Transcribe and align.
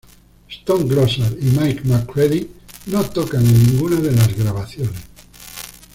Stone 0.49 0.87
Gossard 0.91 1.37
y 1.41 1.51
Mike 1.51 1.83
McCready 1.85 2.49
no 2.87 3.03
tocan 3.03 3.45
en 3.45 3.53
ninguna 3.67 3.97
de 3.97 4.11
las 4.11 4.35
grabaciones. 4.35 4.95